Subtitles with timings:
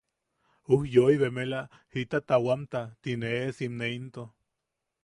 [0.77, 1.59] Ujyoi bemela
[1.93, 4.27] jita taʼawamta tine eesimen into...